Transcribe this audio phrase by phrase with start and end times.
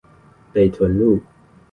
[0.51, 1.21] 北屯路